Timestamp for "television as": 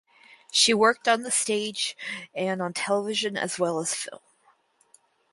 2.73-3.59